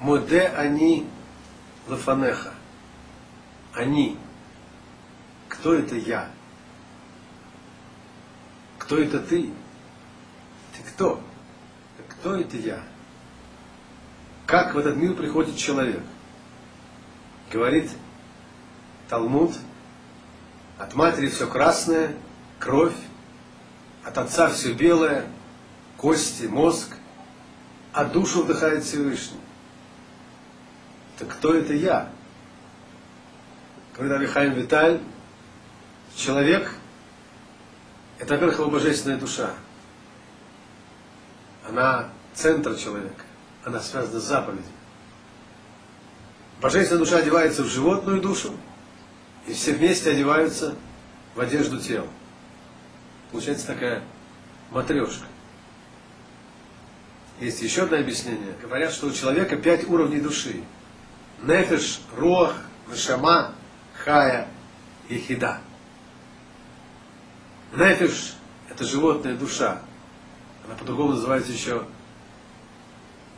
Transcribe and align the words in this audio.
Моде 0.00 0.42
они 0.42 1.06
лафанеха. 1.88 2.54
Они. 3.74 4.16
Кто 5.48 5.74
это 5.74 5.96
я? 5.96 6.30
Кто 8.78 8.98
это 8.98 9.18
ты? 9.18 9.50
Ты 10.72 10.82
кто? 10.88 11.20
Кто 12.08 12.36
это 12.36 12.56
я? 12.56 12.80
Как 14.46 14.74
в 14.74 14.78
этот 14.78 14.96
мир 14.96 15.14
приходит 15.14 15.56
человек? 15.56 16.02
Говорит 17.52 17.90
Талмуд, 19.08 19.54
от 20.78 20.94
матери 20.94 21.28
все 21.28 21.46
красное, 21.46 22.14
кровь, 22.58 22.94
от 24.04 24.16
отца 24.16 24.48
все 24.48 24.72
белое, 24.72 25.26
кости, 25.96 26.44
мозг, 26.44 26.96
а 27.92 28.04
душу 28.04 28.42
вдыхает 28.42 28.84
Всевышний. 28.84 29.40
Так 31.18 31.28
кто 31.28 31.54
это 31.54 31.72
я? 31.72 32.10
Говорит 33.94 34.16
Авихайм 34.16 34.52
Виталь, 34.54 35.00
человек– 36.14 36.72
это, 38.18 38.34
во-первых, 38.34 38.58
его 38.58 38.70
божественная 38.70 39.18
душа. 39.18 39.50
Она 41.68 42.08
центр 42.34 42.76
человека, 42.76 43.24
она 43.64 43.80
связана 43.80 44.20
с 44.20 44.24
заповедью. 44.24 44.72
Божественная 46.60 47.04
душа 47.04 47.18
одевается 47.18 47.64
в 47.64 47.68
животную 47.68 48.20
душу, 48.20 48.54
и 49.46 49.52
все 49.52 49.72
вместе 49.72 50.10
одеваются 50.10 50.76
в 51.34 51.40
одежду 51.40 51.78
тела. 51.80 52.08
Получается 53.32 53.66
такая 53.66 54.02
матрешка. 54.70 55.26
Есть 57.40 57.62
еще 57.62 57.82
одно 57.82 57.98
объяснение. 57.98 58.54
Говорят, 58.60 58.92
что 58.92 59.06
у 59.06 59.12
человека 59.12 59.56
пять 59.56 59.88
уровней 59.88 60.20
души. 60.20 60.62
Нефиш, 61.42 62.00
Руах, 62.16 62.54
Нашама, 62.88 63.52
Хая 64.04 64.48
и 65.08 65.18
Хида. 65.18 65.60
Нефиш– 67.72 68.34
это 68.70 68.84
животная 68.84 69.36
душа. 69.36 69.82
Она 70.66 70.74
по-другому 70.74 71.12
называется 71.12 71.52
еще 71.52 71.84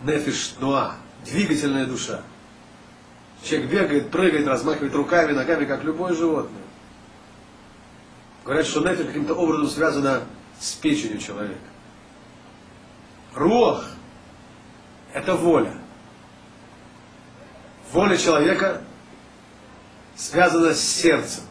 Нефиш 0.02 0.54
Нуа, 0.60 0.96
двигательная 1.24 1.86
душа. 1.86 2.22
Человек 3.42 3.70
бегает, 3.70 4.10
прыгает, 4.10 4.46
размахивает 4.46 4.94
руками, 4.94 5.32
ногами, 5.32 5.64
как 5.64 5.84
любое 5.84 6.14
животное. 6.14 6.62
Говорят, 8.44 8.66
что 8.66 8.80
нефиш 8.80 9.06
каким-то 9.06 9.34
образом 9.34 9.68
связано 9.68 10.22
с 10.58 10.72
печенью 10.72 11.18
человека. 11.18 11.60
Руах– 13.34 13.86
это 15.12 15.34
воля. 15.34 15.79
Воля 17.92 18.16
человека 18.16 18.82
связана 20.14 20.74
с 20.74 20.80
сердцем. 20.80 21.42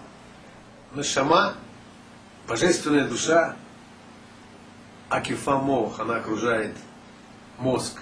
Нашама– 0.94 1.56
божественная 2.48 3.08
душа, 3.08 3.58
акифа 5.10 5.58
мох, 5.58 6.00
она 6.00 6.16
окружает 6.16 6.76
мозг 7.58 8.00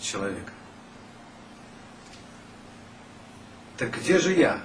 человека. 0.00 0.52
Так 3.76 3.96
где 3.96 4.18
же 4.18 4.32
я? 4.32 4.60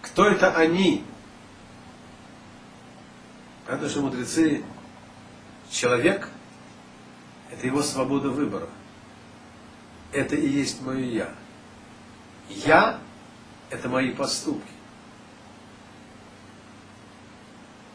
Кто 0.00 0.26
это 0.26 0.56
они? 0.56 1.04
Понятно, 3.66 3.90
что 3.90 4.00
мудрецы, 4.00 4.64
человек– 5.70 6.30
это 7.50 7.66
его 7.66 7.82
свобода 7.82 8.30
выбора. 8.30 8.68
Это 10.12 10.34
и 10.34 10.48
есть 10.48 10.80
мое 10.80 11.04
«я». 11.04 11.34
Я– 12.48 12.98
это 13.70 13.88
мои 13.88 14.10
поступки. 14.10 14.70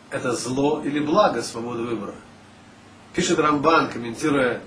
Это 0.09 0.34
зло 0.34 0.81
или 0.84 1.00
благо 1.00 1.41
свобода 1.41 1.81
выбора. 1.81 2.14
Пишет 3.14 3.40
Рамбан, 3.40 3.90
комментируя 3.90 4.62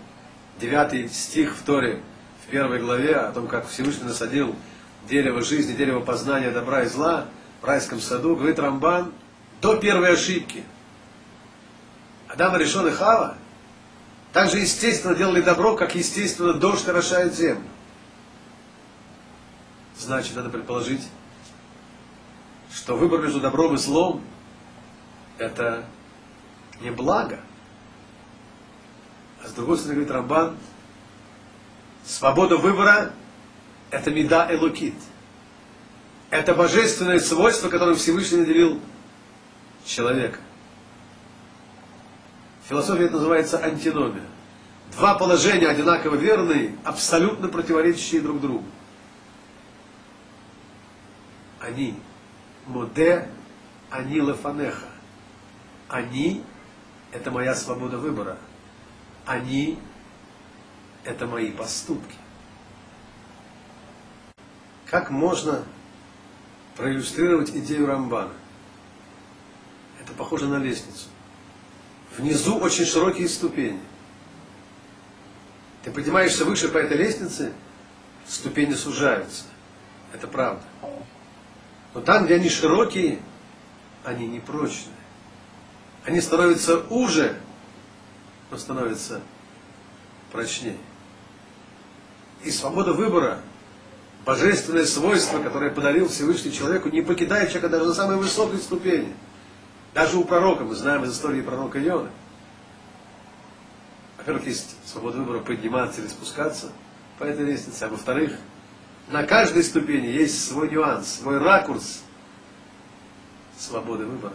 9 0.60 1.12
стих 1.12 1.56
в 1.56 1.62
Торе, 1.64 2.02
в 2.44 2.50
первой 2.50 2.80
главе, 2.80 3.16
о 3.16 3.32
том, 3.32 3.46
как 3.46 3.68
Всевышний 3.68 4.04
насадил 4.04 4.54
дерево 5.08 5.42
жизни, 5.42 5.74
дерево 5.74 6.00
познания 6.00 6.50
добра 6.50 6.82
и 6.82 6.88
зла 6.88 7.26
в 7.62 7.64
райском 7.64 8.00
саду, 8.00 8.34
говорит 8.34 8.58
Рамбан, 8.58 9.12
до 9.60 9.76
первой 9.76 10.14
ошибки. 10.14 10.64
Адам 12.28 12.56
решен 12.56 12.86
и 12.88 12.90
Хава 12.90 13.36
также 14.32 14.58
естественно 14.58 15.14
делали 15.14 15.40
добро, 15.40 15.76
как 15.76 15.94
естественно 15.94 16.54
дождь 16.54 16.88
орошает 16.88 17.34
землю. 17.34 17.62
Значит, 20.06 20.36
надо 20.36 20.50
предположить, 20.50 21.02
что 22.72 22.96
выбор 22.96 23.22
между 23.22 23.40
добром 23.40 23.74
и 23.74 23.76
злом– 23.76 24.22
это 25.38 25.84
не 26.80 26.92
благо. 26.92 27.40
А 29.42 29.48
с 29.48 29.52
другой 29.52 29.78
стороны, 29.78 29.94
говорит 29.96 30.12
Рамбан, 30.12 30.56
свобода 32.04 32.56
выбора– 32.56 33.14
это 33.90 34.12
меда 34.12 34.46
элокит. 34.54 34.94
Это 36.30 36.54
божественное 36.54 37.18
свойство, 37.18 37.68
которым 37.68 37.96
Всевышний 37.96 38.38
наделил 38.38 38.80
человека. 39.84 40.38
Философия 42.68 43.06
это 43.06 43.14
называется 43.14 43.58
антиномия. 43.58 44.22
Два 44.92 45.18
положения 45.18 45.66
одинаково 45.66 46.14
верные, 46.14 46.76
абсолютно 46.84 47.48
противоречащие 47.48 48.20
друг 48.20 48.40
другу. 48.40 48.64
Они. 51.66 51.98
Моде, 52.66 53.28
они 53.90 54.20
лефанеха. 54.20 54.86
Они– 55.88 56.44
это 57.12 57.30
моя 57.32 57.54
свобода 57.56 57.98
выбора. 57.98 58.38
Они– 59.24 59.78
это 61.04 61.26
мои 61.26 61.50
поступки. 61.50 62.14
Как 64.86 65.10
можно 65.10 65.64
проиллюстрировать 66.76 67.50
идею 67.50 67.86
Рамбана? 67.86 68.32
Это 70.00 70.12
похоже 70.12 70.46
на 70.46 70.58
лестницу. 70.58 71.08
Внизу 72.16 72.58
очень 72.58 72.84
широкие 72.84 73.28
ступени. 73.28 73.80
Ты 75.82 75.90
поднимаешься 75.90 76.44
выше 76.44 76.68
по 76.68 76.78
этой 76.78 76.96
лестнице, 76.96 77.52
ступени 78.26 78.74
сужаются. 78.74 79.44
Это 80.12 80.28
правда. 80.28 80.62
Но 81.96 82.02
там, 82.02 82.26
где 82.26 82.34
они 82.34 82.50
широкие, 82.50 83.20
они 84.04 84.26
непрочные. 84.26 84.92
Они 86.04 86.20
становятся 86.20 86.80
уже, 86.90 87.38
но 88.50 88.58
становятся 88.58 89.22
прочнее. 90.30 90.76
И 92.44 92.50
свобода 92.50 92.92
выбора, 92.92 93.40
божественное 94.26 94.84
свойство, 94.84 95.42
которое 95.42 95.70
подарил 95.70 96.06
Всевышний 96.10 96.52
человеку, 96.52 96.90
не 96.90 97.00
покидает 97.00 97.48
человека 97.48 97.70
даже 97.70 97.86
на 97.86 97.94
самой 97.94 98.18
высокой 98.18 98.58
ступени. 98.58 99.16
Даже 99.94 100.18
у 100.18 100.24
пророка, 100.24 100.64
мы 100.64 100.74
знаем 100.74 101.02
из 101.04 101.14
истории 101.14 101.40
пророка 101.40 101.82
Иона. 101.82 102.10
Во-первых, 104.18 104.46
есть 104.46 104.76
свобода 104.84 105.16
выбора 105.16 105.38
подниматься 105.38 106.02
или 106.02 106.08
спускаться 106.08 106.72
по 107.18 107.24
этой 107.24 107.46
лестнице, 107.46 107.84
а 107.84 107.88
во-вторых, 107.88 108.32
на 109.08 109.22
каждой 109.24 109.62
ступени 109.62 110.06
есть 110.06 110.48
свой 110.48 110.70
нюанс, 110.70 111.20
свой 111.20 111.38
ракурс 111.38 112.02
свободы 113.56 114.04
выбора. 114.04 114.34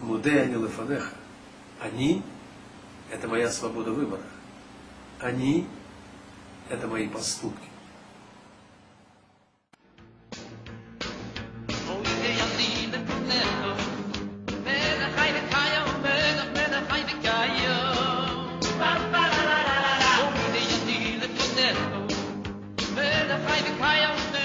Муде 0.00 0.40
они 0.40 0.54
лефанеха. 0.54 1.14
Они– 1.80 2.22
это 3.10 3.28
моя 3.28 3.50
свобода 3.50 3.92
выбора. 3.92 4.22
Они– 5.20 5.66
это 6.68 6.86
мои 6.88 7.08
поступки. 7.08 7.71